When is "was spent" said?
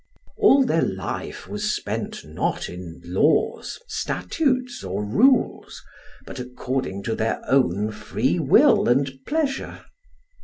1.47-2.25